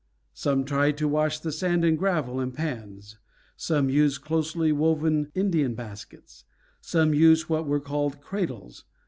[0.33, 3.19] Some tried to wash the sand and gravel in pans;
[3.55, 6.43] some used closely woven Indian baskets;
[6.81, 8.83] some used what were called cradles.